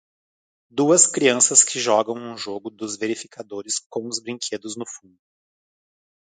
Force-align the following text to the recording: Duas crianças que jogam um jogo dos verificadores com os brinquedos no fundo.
Duas 0.71 1.05
crianças 1.05 1.63
que 1.63 1.79
jogam 1.79 2.15
um 2.15 2.35
jogo 2.35 2.71
dos 2.71 2.97
verificadores 2.97 3.75
com 3.87 4.07
os 4.07 4.19
brinquedos 4.19 4.75
no 4.75 4.83
fundo. 4.83 5.19